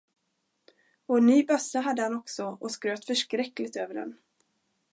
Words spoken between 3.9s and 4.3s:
den.